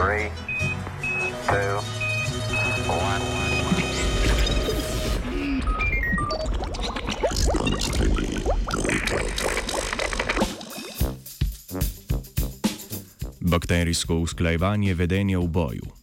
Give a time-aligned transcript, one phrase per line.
[0.00, 0.30] Three,
[1.46, 1.76] two,
[2.88, 3.20] one.
[13.40, 15.99] Bakterijsko usklajevanje vedenja v boju.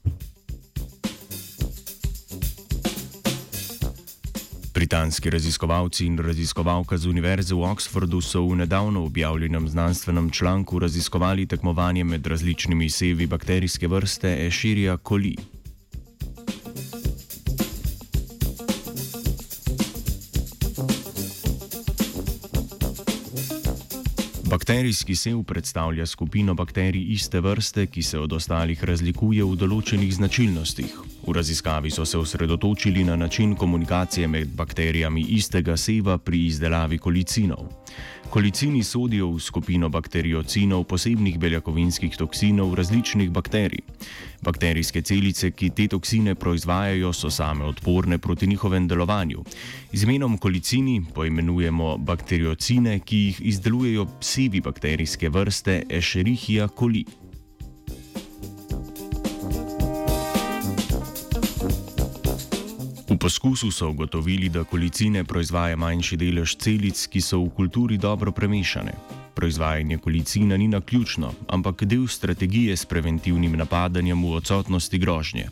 [4.88, 11.46] Britanski raziskovalci in raziskovalka z Univerze v Oxfordu so v nedavno objavljenem znanstvenem članku raziskovali
[11.46, 15.36] tekmovanje med različnimi sevi bakterijske vrste Escherichia coli.
[24.50, 30.94] Bakterijski sev predstavlja skupino bakterij iste vrste, ki se od ostalih razlikuje v določenih značilnostih.
[31.26, 37.68] V raziskavi so se osredotočili na način komunikacije med bakterijami istega seva pri izdelavi kolicinov.
[38.30, 43.80] Kolicini sodijo v skupino bakteriocinov, posebnih beljakovinskih toksinov različnih bakterij.
[44.44, 49.44] Bakterijske celice, ki te toksine proizvajajo, so same odporne proti njihovem delovanju.
[49.94, 57.06] Z imenom kolicini poimenujemo bakteriocine, ki jih izdelujejo psevi bakterijske vrste Escherichia coli.
[63.20, 68.94] Poskusu so ugotovili, da kolicine proizvaja manjši delež celic, ki so v kulturi dobro premešane.
[69.36, 75.50] Proizvajanje kolicina ni na ključno, ampak del strategije s preventivnim napadanjem v odsotnosti grožnje.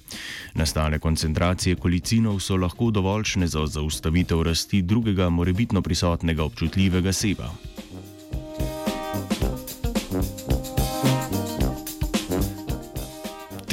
[0.54, 7.54] Nastale koncentracije kolicinov so lahko dovoljšne za zaustavitev rasti drugega morebitno prisotnega občutljivega seba.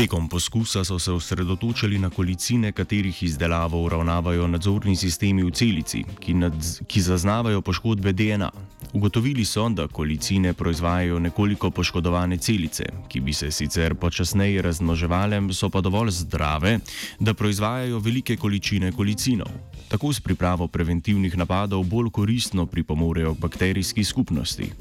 [0.02, 6.34] Tekom poskusa so se osredotočili na kolicine, katerih izdelavo uravnavajo nadzorni sistemi v celici, ki,
[6.34, 8.48] nadz, ki zaznavajo poškodbe DNA.
[8.92, 15.70] Ugotovili so, da kolicine proizvajajo nekoliko poškodovane celice, ki bi se sicer počasneje razmnoževale, so
[15.70, 16.80] pa dovolj zdrave,
[17.20, 19.54] da proizvajajo velike količine kolicinov.
[19.88, 24.72] Tako s pripravo preventivnih napadov bolj koristno pripomorejo k bakterijski skupnosti.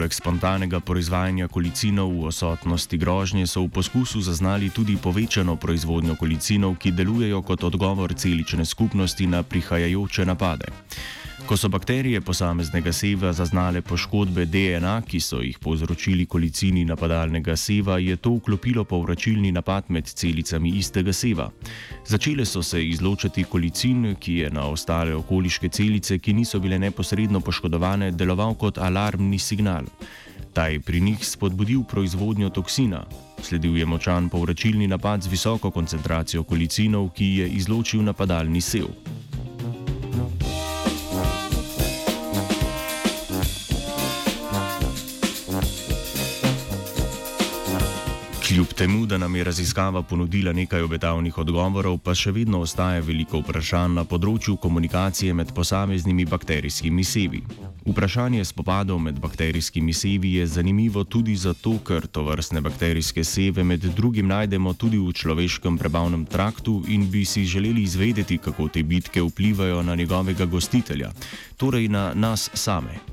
[0.00, 6.80] Poleg spontanega proizvajanja kolicinov v odsotnosti grožnje so v poskusu zaznali tudi povečano proizvodnjo kolicinov,
[6.80, 10.72] ki delujejo kot odgovor celične skupnosti na prihajajoče napade.
[11.46, 17.98] Ko so bakterije posameznega seva zaznale poškodbe DNA, ki so jih povzročili kolicini napadalnega seva,
[17.98, 21.50] je to vklopilo povračilni napad med celicami istega seva.
[22.06, 27.40] Začele so se izločati kolicin, ki je na ostale okoliške celice, ki niso bile neposredno
[27.40, 29.84] poškodovane, deloval kot alarmni signal.
[30.52, 33.04] Ta je pri njih spodbudil proizvodnjo toksina.
[33.42, 39.09] Sledil je močan povračilni napad z visoko koncentracijo kolicinov, ki je izločil napadalni sev.
[48.50, 53.38] Kljub temu, da nam je raziskava ponudila nekaj obetavnih odgovorov, pa še vedno ostaja veliko
[53.44, 57.44] vprašanj na področju komunikacije med posameznimi bakterijskimi sevi.
[57.86, 63.86] Vprašanje spopadov med bakterijskimi sevi je zanimivo tudi zato, ker to vrstne bakterijske seve med
[63.94, 69.22] drugim najdemo tudi v človeškem prebavnem traktu in bi si želeli izvedeti, kako te bitke
[69.30, 71.14] vplivajo na njegovega gostitelja,
[71.56, 73.09] torej na nas same.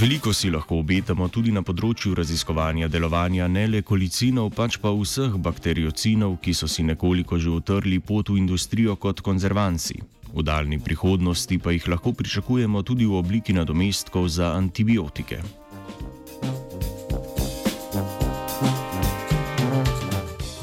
[0.00, 5.34] Veliko si lahko obetamo tudi na področju raziskovanja delovanja ne le kolicinov, pač pa vseh
[5.36, 9.98] bakteriocinov, ki so si nekoliko že utrli pot v industrijo kot konzervanci.
[10.32, 15.42] V daljni prihodnosti pa jih lahko pričakujemo tudi v obliki nadomestkov za antibiotike.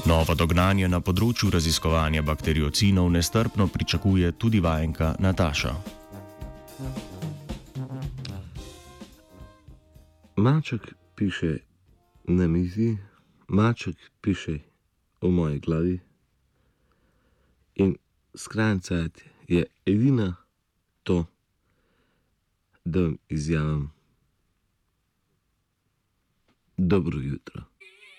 [0.09, 5.75] Nova dognanja na področju raziskovanja bakteriocinov nestrpno pričakuje tudi vajenka Nataša.
[10.37, 11.57] Maček piše
[12.27, 12.97] na mizi,
[13.47, 14.59] maček piše
[15.21, 15.99] v moji glavi.
[17.75, 17.95] In
[18.35, 18.95] skrajnica
[19.47, 20.35] je edina
[21.03, 21.25] to,
[22.85, 23.89] da vam izjavim
[26.77, 27.63] dobro jutro.